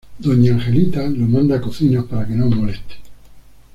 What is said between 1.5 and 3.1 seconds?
a cocinas para que no moleste.